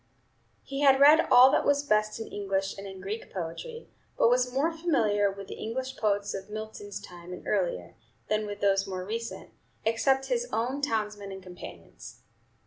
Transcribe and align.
He 0.63 0.79
had 0.81 0.99
read 0.99 1.27
all 1.29 1.51
that 1.51 1.63
was 1.63 1.83
best 1.83 2.19
in 2.19 2.27
English 2.27 2.75
and 2.75 2.87
in 2.87 3.01
Greek 3.01 3.31
poetry, 3.31 3.87
but 4.17 4.31
was 4.31 4.51
more 4.51 4.73
familiar 4.75 5.31
with 5.31 5.45
the 5.45 5.53
English 5.53 5.95
poets 5.95 6.33
of 6.33 6.49
Milton's 6.49 6.99
time 6.99 7.31
and 7.31 7.45
earlier, 7.47 7.93
than 8.27 8.47
with 8.47 8.61
those 8.61 8.87
more 8.87 9.05
recent, 9.05 9.51
except 9.85 10.25
his 10.25 10.47
own 10.51 10.81
townsmen 10.81 11.31
and 11.31 11.43
companions. 11.43 12.23